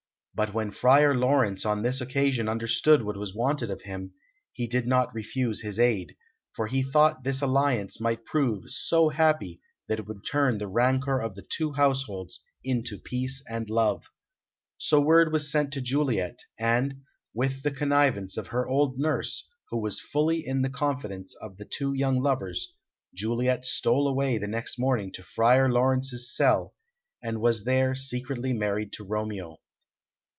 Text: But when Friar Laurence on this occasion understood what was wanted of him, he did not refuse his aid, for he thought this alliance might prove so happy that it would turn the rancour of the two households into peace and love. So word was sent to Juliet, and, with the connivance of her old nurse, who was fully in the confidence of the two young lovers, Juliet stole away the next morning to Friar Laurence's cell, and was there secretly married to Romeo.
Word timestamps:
But 0.33 0.53
when 0.53 0.71
Friar 0.71 1.13
Laurence 1.13 1.65
on 1.65 1.81
this 1.81 1.99
occasion 1.99 2.47
understood 2.47 3.01
what 3.03 3.17
was 3.17 3.35
wanted 3.35 3.69
of 3.69 3.81
him, 3.81 4.13
he 4.53 4.65
did 4.65 4.87
not 4.87 5.13
refuse 5.13 5.59
his 5.59 5.77
aid, 5.77 6.15
for 6.53 6.67
he 6.67 6.81
thought 6.81 7.25
this 7.25 7.41
alliance 7.41 7.99
might 7.99 8.23
prove 8.23 8.71
so 8.71 9.09
happy 9.09 9.59
that 9.89 9.99
it 9.99 10.07
would 10.07 10.21
turn 10.25 10.57
the 10.57 10.69
rancour 10.69 11.19
of 11.19 11.35
the 11.35 11.43
two 11.47 11.73
households 11.73 12.41
into 12.63 12.97
peace 12.97 13.43
and 13.49 13.69
love. 13.69 14.05
So 14.77 15.01
word 15.01 15.33
was 15.33 15.51
sent 15.51 15.73
to 15.73 15.81
Juliet, 15.81 16.39
and, 16.57 17.03
with 17.33 17.61
the 17.61 17.69
connivance 17.71 18.37
of 18.37 18.47
her 18.47 18.65
old 18.65 18.97
nurse, 18.97 19.45
who 19.69 19.79
was 19.79 19.99
fully 19.99 20.47
in 20.47 20.61
the 20.61 20.69
confidence 20.71 21.35
of 21.41 21.57
the 21.57 21.65
two 21.65 21.93
young 21.93 22.21
lovers, 22.21 22.71
Juliet 23.13 23.65
stole 23.65 24.07
away 24.07 24.37
the 24.37 24.47
next 24.47 24.79
morning 24.79 25.11
to 25.11 25.23
Friar 25.23 25.67
Laurence's 25.69 26.33
cell, 26.33 26.73
and 27.21 27.41
was 27.41 27.65
there 27.65 27.93
secretly 27.93 28.53
married 28.53 28.93
to 28.93 29.03
Romeo. 29.03 29.57